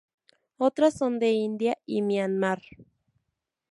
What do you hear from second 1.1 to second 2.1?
de India y